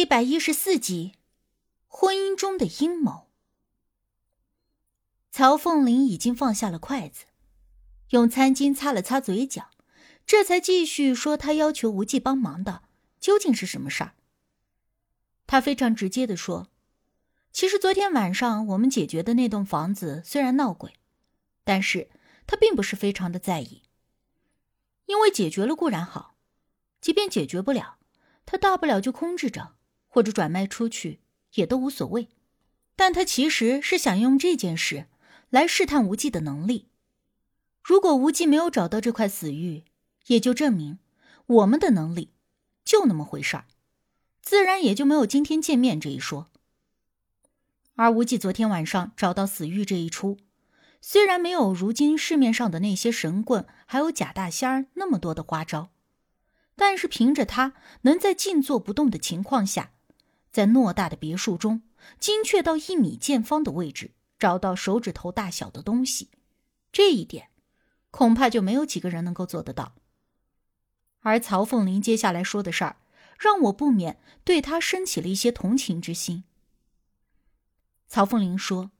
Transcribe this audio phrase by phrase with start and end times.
[0.00, 1.12] 一百一十四集，
[1.86, 3.28] 婚姻中的阴谋。
[5.30, 7.26] 曹凤玲已经放下了筷子，
[8.08, 9.68] 用餐巾擦了擦嘴角，
[10.24, 12.82] 这才继续说：“他要求无忌帮忙的
[13.20, 14.14] 究竟是什么事儿？”
[15.46, 16.68] 他非常直接的说
[17.52, 20.94] ：“其实昨天晚上我们解决的那栋房子虽然闹鬼，
[21.62, 22.08] 但是
[22.46, 23.82] 他并不是非常的在意，
[25.04, 26.36] 因为解决了固然好，
[27.02, 27.98] 即便解决不了，
[28.46, 29.74] 他大不了就空置着。”
[30.10, 31.20] 或者转卖出去
[31.54, 32.28] 也都无所谓，
[32.96, 35.06] 但他其实是想用这件事
[35.48, 36.88] 来试探无忌的能力。
[37.82, 39.84] 如果无忌没有找到这块死玉，
[40.26, 40.98] 也就证明
[41.46, 42.32] 我们的能力
[42.84, 43.64] 就那么回事儿，
[44.42, 46.50] 自然也就没有今天见面这一说。
[47.94, 50.38] 而无忌昨天晚上找到死玉这一出，
[51.00, 55.90] 虽然没有如今市面上的那些神棍还有假大仙儿那么多的花招，
[56.76, 59.92] 但是凭着他能在静坐不动的情况下。
[60.50, 61.82] 在偌大的别墅中，
[62.18, 66.28] 精确到一米见方的位置找到手指头大小的东西，
[66.90, 67.50] 这一点
[68.10, 69.94] 恐怕就没有几个人能够做得到。
[71.20, 72.96] 而曹凤林接下来说的事儿，
[73.38, 76.44] 让我不免对他升起了一些同情之心。
[78.08, 78.90] 曹凤林说：“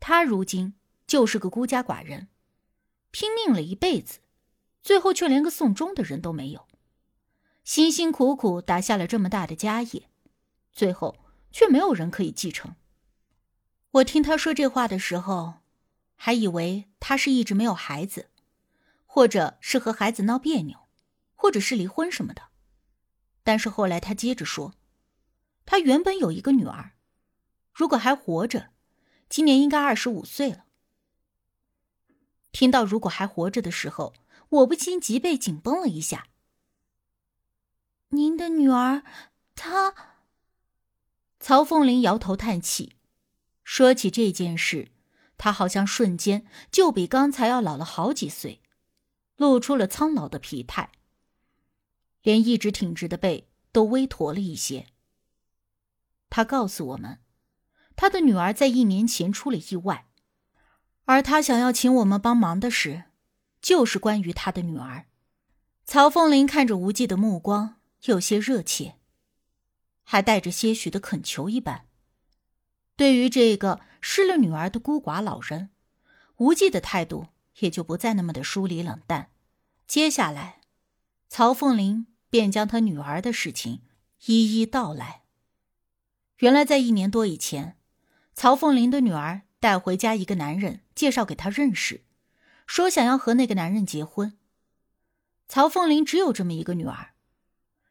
[0.00, 0.74] 他如今
[1.06, 2.28] 就是个孤家寡人，
[3.10, 4.18] 拼命了一辈子，
[4.82, 6.66] 最后却连个送终的人都没有，
[7.62, 10.07] 辛辛苦苦打下了这么大的家业。”
[10.78, 11.16] 最后
[11.50, 12.76] 却没有人可以继承。
[13.90, 15.54] 我听他说这话的时候，
[16.14, 18.30] 还以为他是一直没有孩子，
[19.04, 20.78] 或者是和孩子闹别扭，
[21.34, 22.42] 或者是离婚什么的。
[23.42, 24.74] 但是后来他接着说，
[25.66, 26.92] 他原本有一个女儿，
[27.72, 28.70] 如果还活着，
[29.28, 30.66] 今年应该二十五岁了。
[32.52, 34.14] 听到“如果还活着”的时候，
[34.50, 36.28] 我不禁脊背紧绷了一下。
[38.10, 39.02] 您的女儿，
[39.56, 40.17] 她。
[41.48, 42.92] 曹凤林摇头叹气，
[43.64, 44.90] 说起这件事，
[45.38, 48.60] 他好像瞬间就比刚才要老了好几岁，
[49.36, 50.92] 露出了苍老的疲态，
[52.20, 54.88] 连一直挺直的背都微驼了一些。
[56.28, 57.20] 他告诉我们，
[57.96, 60.04] 他的女儿在一年前出了意外，
[61.06, 63.04] 而他想要请我们帮忙的事，
[63.62, 65.06] 就是关于他的女儿。
[65.86, 68.97] 曹凤林看着无忌的目光有些热切。
[70.10, 71.84] 还带着些许的恳求一般。
[72.96, 75.68] 对于这个失了女儿的孤寡老人，
[76.36, 77.26] 无忌的态度
[77.58, 79.28] 也就不再那么的疏离冷淡。
[79.86, 80.62] 接下来，
[81.28, 83.82] 曹凤林便将他女儿的事情
[84.24, 85.24] 一一道来。
[86.38, 87.76] 原来，在一年多以前，
[88.32, 92.06] 曹凤林的女儿带回家一个男人，介绍给他认识，
[92.66, 94.38] 说想要和那个男人结婚。
[95.46, 97.10] 曹凤林只有这么一个女儿。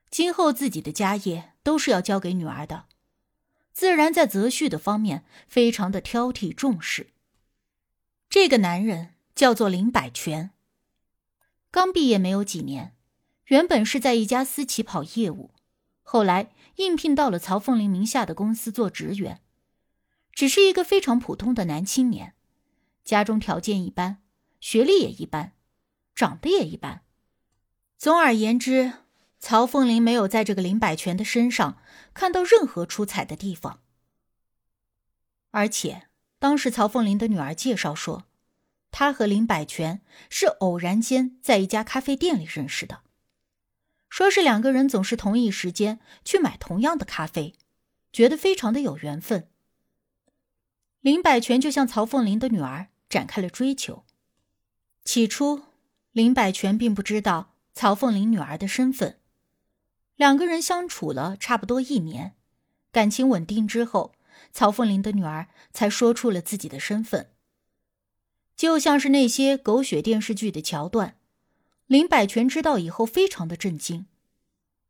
[0.09, 2.85] 今后自己的家业都是要交给女儿的，
[3.73, 7.07] 自然在择婿的方面非常的挑剔重视。
[8.29, 10.51] 这个男人叫做林百全，
[11.69, 12.95] 刚毕业没有几年，
[13.47, 15.51] 原本是在一家私企跑业务，
[16.03, 19.41] 后来应聘到了曹凤林名下的公司做职员，
[20.31, 22.33] 只是一个非常普通的男青年，
[23.03, 24.19] 家中条件一般，
[24.61, 25.51] 学历也一般，
[26.15, 27.01] 长得也一般，
[27.97, 28.93] 总而言之。
[29.39, 31.77] 曹凤林没有在这个林百全的身上
[32.13, 33.81] 看到任何出彩的地方，
[35.51, 36.07] 而且
[36.39, 38.25] 当时曹凤林的女儿介绍说，
[38.91, 43.01] 他和林百全是偶然间在一家咖啡店里认识的，
[44.09, 47.53] 说是两个人总是同一时间去买同样的咖啡，
[48.11, 49.49] 觉得非常的有缘分。
[50.99, 54.03] 林百全就向曹凤林的女儿展开了追求，
[55.05, 55.61] 起初
[56.11, 59.19] 林百全并不知道曹凤林女儿的身份。
[60.17, 62.35] 两个人相处了差不多一年，
[62.91, 64.15] 感情稳定之后，
[64.51, 67.31] 曹凤林的女儿才说出了自己的身份。
[68.55, 71.19] 就像是那些狗血电视剧的桥段，
[71.85, 74.07] 林百全知道以后非常的震惊，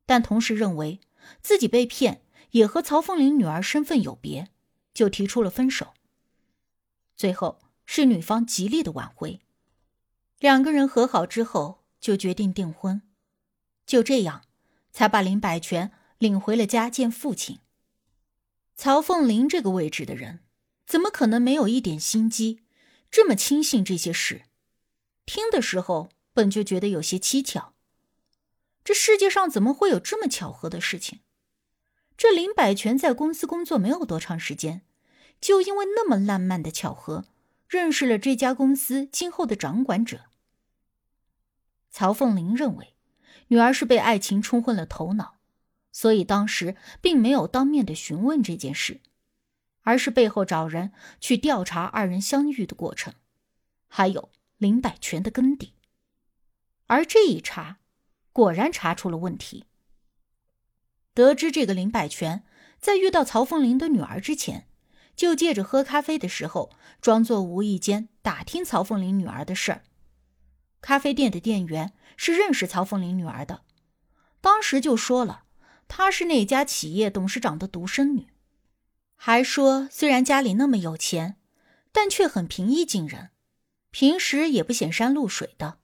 [0.06, 1.02] 但同时认为
[1.42, 2.22] 自己被骗
[2.52, 4.48] 也和曹凤林女儿身份有别，
[4.94, 5.94] 就提出了分手。
[7.18, 9.42] 最后是女方极力的挽回，
[10.40, 13.02] 两个人和好之后就决定订婚，
[13.86, 14.47] 就这样。
[14.98, 17.60] 才把林百全领回了家见父亲。
[18.74, 20.40] 曹凤林这个位置的人，
[20.88, 22.62] 怎么可能没有一点心机，
[23.12, 24.46] 这么轻信这些事？
[25.28, 27.76] 听的时候本就觉得有些蹊跷。
[28.84, 31.20] 这世界上怎么会有这么巧合的事情？
[32.18, 34.82] 这林百全在公司工作没有多长时间，
[35.40, 37.26] 就因为那么浪漫的巧合，
[37.68, 40.22] 认识了这家公司今后的掌管者。
[41.92, 42.96] 曹凤林认为。
[43.48, 45.36] 女儿是被爱情冲昏了头脑，
[45.92, 49.02] 所以当时并没有当面的询问这件事，
[49.82, 53.14] 而是背后找人去调查二人相遇的过程，
[53.88, 55.74] 还有林百全的根底。
[56.88, 57.78] 而这一查，
[58.32, 59.66] 果然查出了问题。
[61.14, 62.44] 得知这个林百全
[62.80, 64.68] 在遇到曹凤玲的女儿之前，
[65.16, 66.72] 就借着喝咖啡的时候，
[67.02, 69.84] 装作无意间打听曹凤玲女儿的事儿。
[70.88, 73.64] 咖啡店的店员是认识曹凤玲女儿的，
[74.40, 75.44] 当时就说了。
[75.90, 78.28] 她是那家企业董事长的独生女，
[79.18, 81.36] 还说虽然家里那么有钱，
[81.92, 83.32] 但却很平易近人，
[83.92, 85.80] 平时也不显山露水的。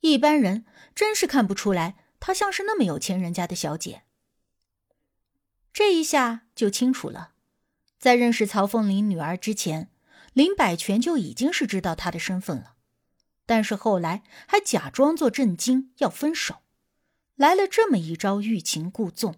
[0.00, 0.64] 一般人
[0.94, 4.04] 真是看不出来她像是那么有钱人家的小姐。
[5.74, 7.32] 这一下就清楚了，
[7.98, 9.90] 在认识曹凤玲女儿之前，
[10.32, 12.75] 林百全就已经是知道她的身份了，
[13.46, 16.56] 但是后来还假装作震惊要分手。
[17.36, 19.36] 来了这么一招欲擒故纵，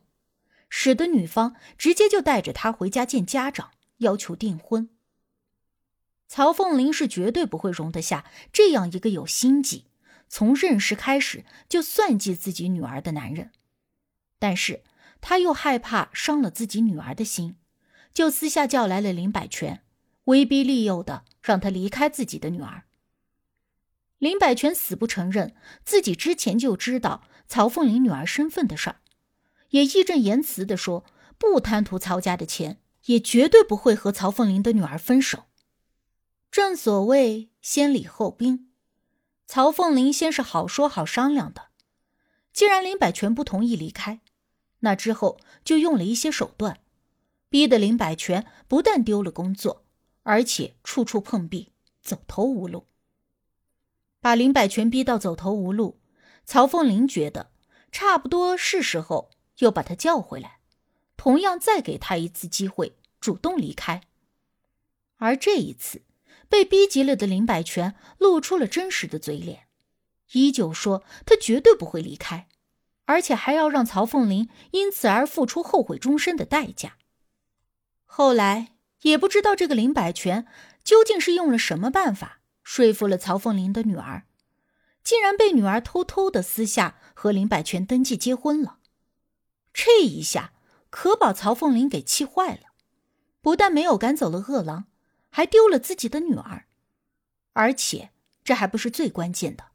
[0.68, 4.88] 使得女方直接就带着他回家见家长，要求订婚。
[6.26, 9.86] 曹凤玲是绝对不会容得下这样一个有心计、
[10.28, 13.50] 从认识开始就算计自己女儿的男人，
[14.38, 14.84] 但是
[15.20, 17.56] 他又害怕伤了自己女儿的心，
[18.14, 19.82] 就私下叫来了林百全，
[20.24, 22.84] 威逼利诱的让他离开自己的女儿。
[24.18, 25.54] 林百全死不承认
[25.84, 27.24] 自己之前就知道。
[27.50, 29.00] 曹凤玲女儿身份的事儿，
[29.70, 31.06] 也义正言辞的说，
[31.38, 35.44] 不贪图曹家的钱，也绝对不会和曹凤玲的女儿分手。
[36.50, 38.68] 正所谓先礼后兵，
[39.46, 41.68] 曹凤玲先是好说好商量的，
[42.52, 44.20] 既然林百全不同意离开，
[44.80, 46.80] 那之后就用了一些手段，
[47.48, 49.86] 逼得林百全不但丢了工作，
[50.24, 51.72] 而且处处碰壁，
[52.02, 52.87] 走投无路，
[54.28, 55.98] 把林百全逼到走投无路。
[56.44, 57.50] 曹凤林觉得
[57.90, 59.30] 差不多是时候，
[59.60, 60.58] 又把他叫回来，
[61.16, 64.02] 同样再给他一次机会，主动离开。
[65.16, 66.02] 而这一次，
[66.46, 69.68] 被逼急了的林百全露出了真实的嘴脸，
[70.32, 72.48] 依旧说他绝对不会离开，
[73.06, 76.98] 而且还要让曹凤林因此而付出后悔终身的代价。
[78.04, 80.46] 后来也不知道这个林百全
[80.84, 82.40] 究竟是用了什么办法
[82.70, 84.24] 说服了曹凤玲的女儿。
[85.02, 88.80] 竟然被女儿偷偷的私下和林百全登记结婚了，
[89.72, 90.52] 这一下
[90.90, 92.74] 可把曹凤玲给气坏了，
[93.40, 94.84] 不但没有赶走了恶狼，
[95.30, 96.66] 还丢了自己的女儿，
[97.54, 98.10] 而且
[98.44, 99.68] 这还不是最关键的，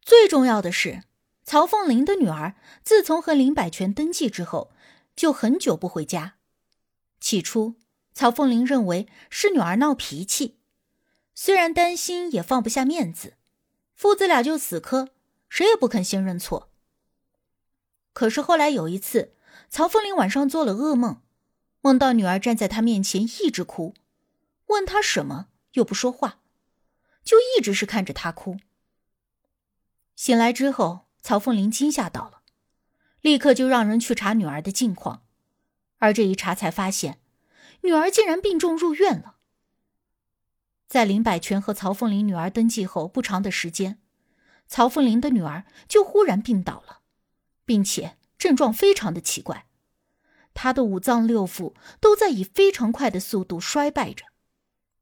[0.00, 1.02] 最重要的是，
[1.42, 2.54] 曹凤玲的女儿
[2.84, 4.70] 自从和林百全登记之后，
[5.16, 6.36] 就很久不回家。
[7.18, 7.74] 起初，
[8.14, 10.60] 曹凤玲认为是女儿闹脾气，
[11.44, 13.34] 虽然担心，也放不下面子。
[13.96, 15.08] 父子俩就死磕，
[15.48, 16.70] 谁也不肯先认错。
[18.12, 19.34] 可是后来有一次，
[19.68, 21.20] 曹凤玲晚上做了噩梦，
[21.80, 23.92] 梦到女儿站在她面前一直哭，
[24.66, 26.38] 问她什么又不说话，
[27.24, 28.58] 就一直是看着她哭。
[30.14, 32.42] 醒来之后，曹凤玲惊吓到了，
[33.20, 35.24] 立刻就让人去查女儿的近况，
[35.98, 37.18] 而这一查才发现，
[37.80, 39.38] 女儿竟然病重入院了。
[40.92, 43.98] 在林百全和曹凤玲女儿登记后不长的时间，
[44.68, 47.00] 曹凤玲的女儿就忽然病倒了，
[47.64, 49.64] 并且症状非常的奇怪，
[50.52, 54.26] 她的五脏六腑都在以非常快的速度衰败着，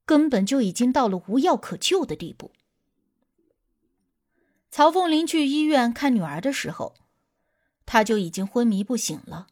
[0.05, 2.53] 根本就已经到了无药可救的地步。
[4.71, 6.95] 曹凤玲去医院看女儿的时候，
[7.85, 9.49] 她就已经昏迷不醒了，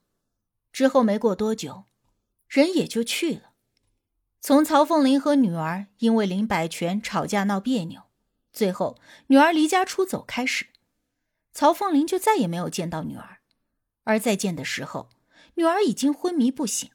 [0.71, 1.87] 之后没过多久，
[2.47, 3.48] 人也就去了。
[4.41, 8.03] 从曹凤玲和女儿因为林百全吵架闹别扭，
[8.53, 10.69] 最后女儿离家出走开始，
[11.53, 13.39] 曹凤玲就再也没有见到女儿，
[14.05, 15.11] 而再见的时候，
[15.55, 16.91] 女儿已经昏迷不醒，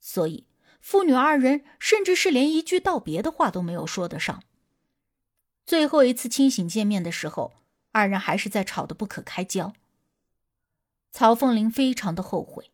[0.00, 0.46] 所以
[0.80, 4.42] 父女二人甚至是连一句道别的话都没有说得上。
[5.64, 7.54] 最后一次清醒见面的时候，
[7.90, 9.72] 二人还是在吵得不可开交。
[11.10, 12.70] 曹凤玲非常的后悔，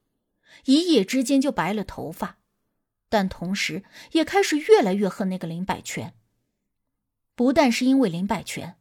[0.64, 2.38] 一夜之间就白了头发。
[3.12, 6.14] 但同时，也开始越来越恨那个林百全。
[7.34, 8.78] 不但是因为林百全，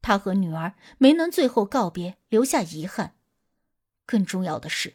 [0.00, 3.16] 他和女儿没能最后告别，留下遗憾。
[4.06, 4.94] 更重要的是，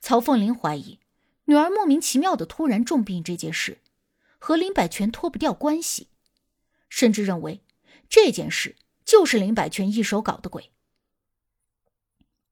[0.00, 1.00] 曹凤玲怀疑
[1.44, 3.82] 女儿莫名其妙的突然重病这件事，
[4.38, 6.08] 和林百全脱不掉关系，
[6.88, 7.60] 甚至认为
[8.08, 10.70] 这件事就是林百全一手搞的鬼。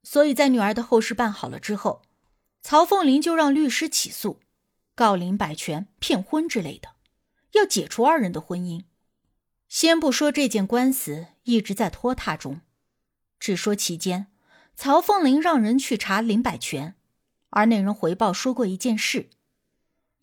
[0.03, 2.03] 所以在女儿的后事办好了之后，
[2.61, 4.41] 曹凤玲就让律师起诉。
[4.95, 6.91] 告林百全骗婚之类的，
[7.53, 8.85] 要解除二人的婚姻。
[9.69, 12.61] 先不说这件官司一直在拖沓中，
[13.41, 14.27] 只说期间，
[14.75, 16.95] 曹凤玲让人去查林百全，
[17.49, 19.31] 而那人回报说过一件事：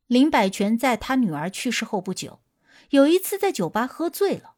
[0.05, 2.39] 林百全在他女儿去世后不久，
[2.91, 4.53] 有一次在酒吧喝醉了，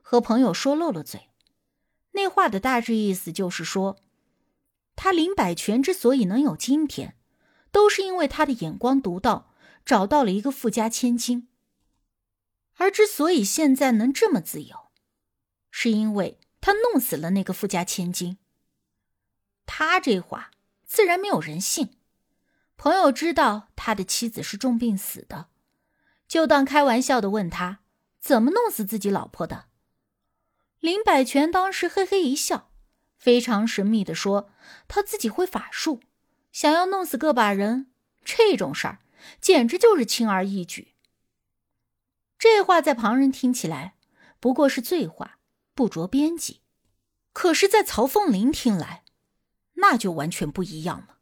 [0.00, 1.28] 和朋友说漏了嘴。
[2.12, 3.96] 那话的大致意思就是说，
[4.94, 7.16] 他林百全之所以能有今天，
[7.72, 9.52] 都是因为他的眼光独到，
[9.86, 11.48] 找到了一个富家千金。
[12.74, 14.88] 而之所以现在能这么自由，
[15.70, 18.36] 是因为他弄死了那个富家千金。
[19.64, 20.50] 他这话
[20.84, 21.96] 自然没有人信。
[22.76, 25.48] 朋友知道他的妻子是重病死的，
[26.28, 27.80] 就当开玩笑的问他
[28.20, 29.68] 怎么弄死自己老婆的。
[30.80, 32.70] 林百全当时嘿嘿一笑，
[33.16, 34.50] 非常神秘的说
[34.86, 36.02] ：“他自己会法术，
[36.52, 37.90] 想要弄死个把人，
[38.22, 38.98] 这种事儿
[39.40, 40.94] 简直就是轻而易举。”
[42.38, 43.96] 这话在旁人听起来
[44.38, 45.38] 不过是醉话，
[45.74, 46.60] 不着边际；
[47.32, 49.04] 可是，在曹凤林听来，
[49.74, 51.15] 那就完全不一样了。